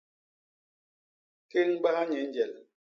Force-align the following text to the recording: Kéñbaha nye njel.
Kéñbaha 1.51 2.01
nye 2.09 2.19
njel. 2.27 2.53